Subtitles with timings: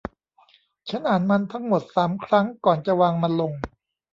[0.89, 3.51] ฉันอ่านมันทั้งหมดสามครั้งก่อนจะวางมันลง